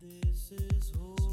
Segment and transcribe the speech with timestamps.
[0.00, 1.29] Keep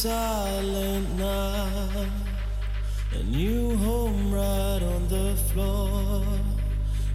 [0.00, 2.08] silent night,
[3.12, 6.22] a new home right on the floor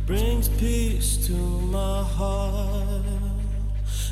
[0.06, 3.01] brings peace to my heart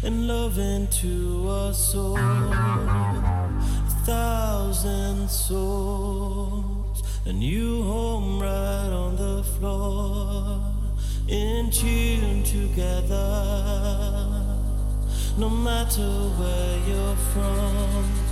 [0.01, 2.17] and love into a soul.
[4.07, 10.59] Thousand souls, a new home right on the floor,
[11.27, 13.83] in tune together
[15.37, 16.09] no matter
[16.39, 18.22] where you're from.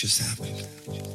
[0.00, 1.09] just happened.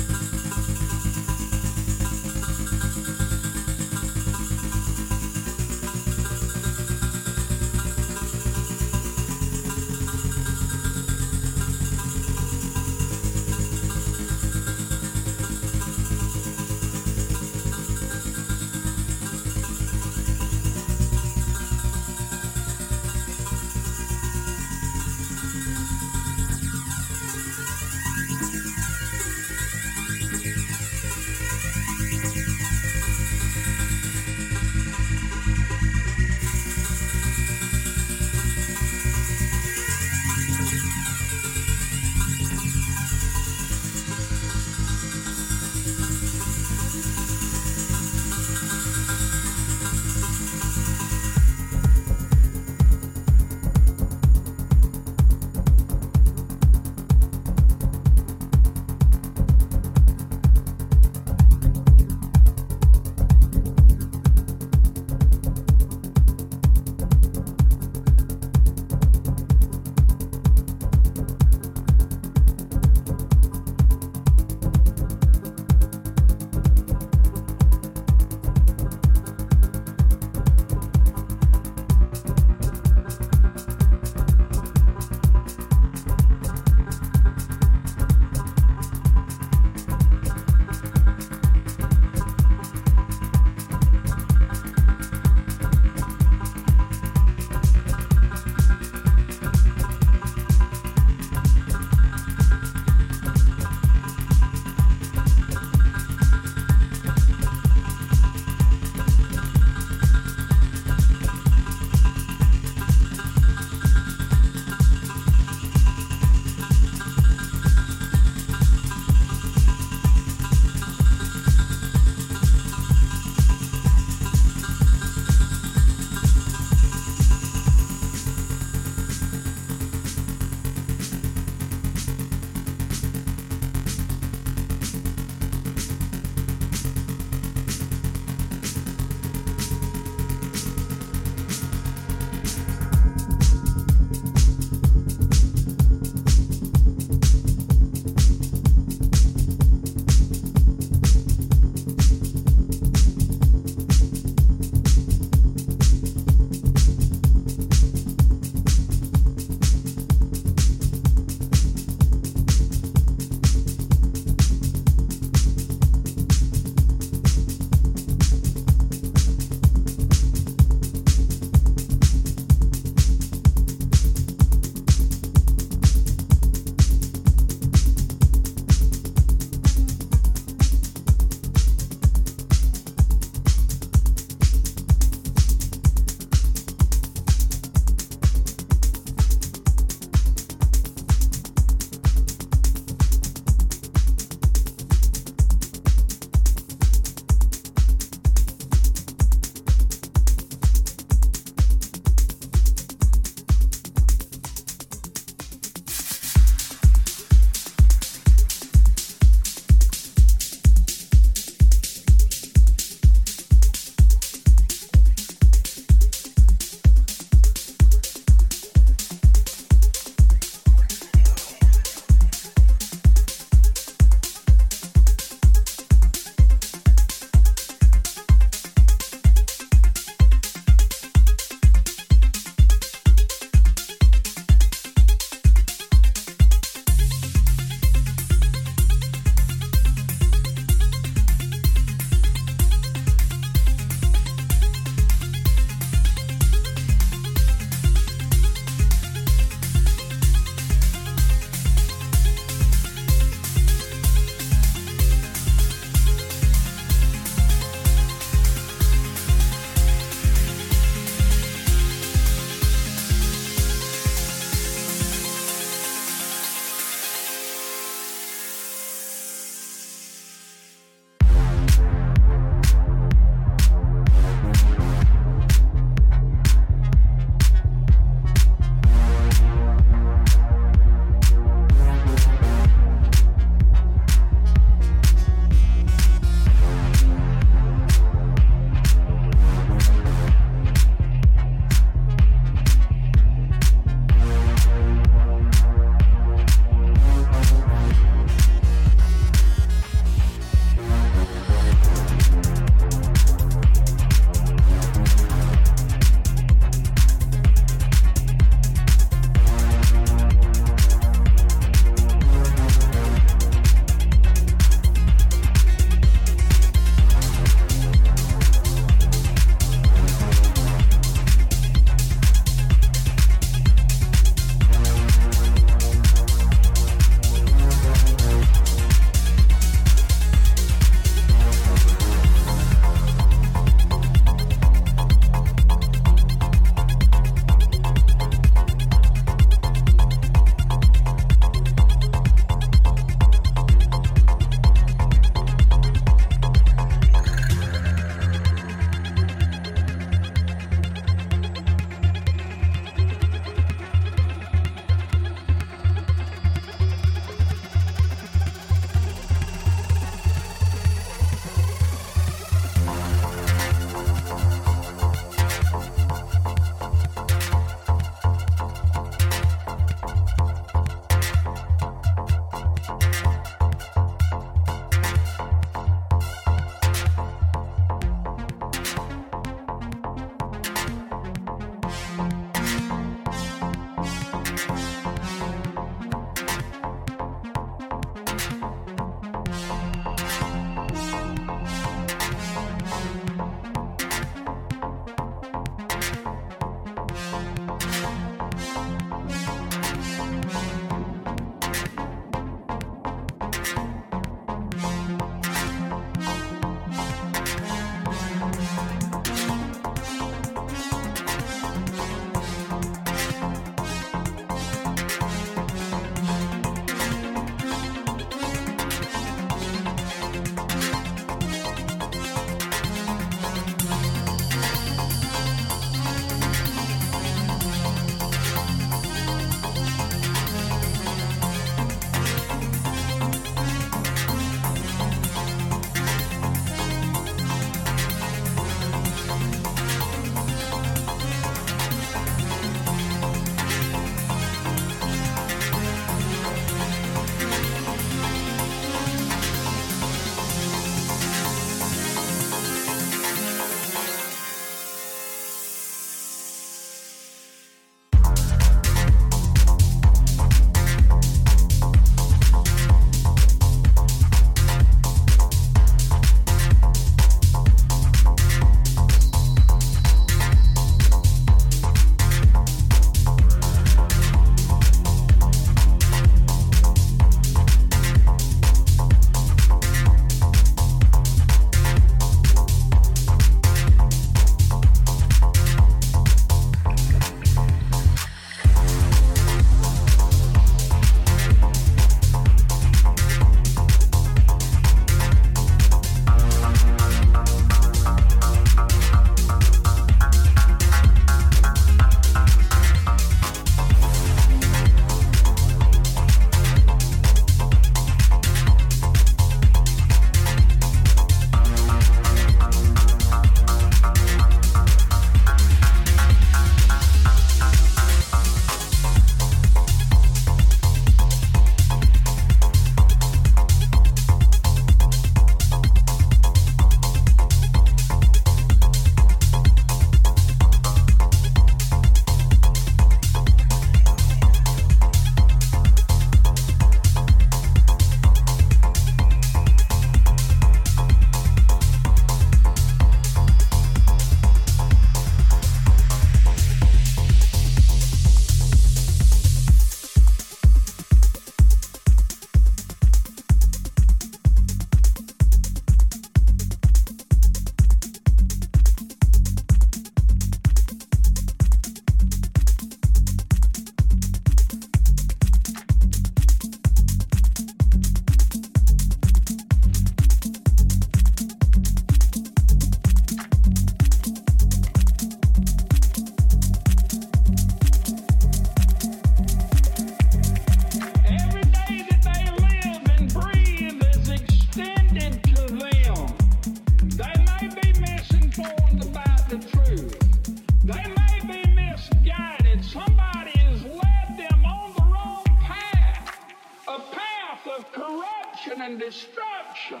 [598.78, 600.00] Corruption and destruction.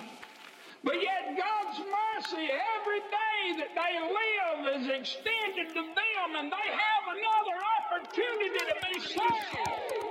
[0.84, 2.48] But yet God's mercy
[2.78, 8.76] every day that they live is extended to them and they have another opportunity to
[8.86, 10.07] be saved.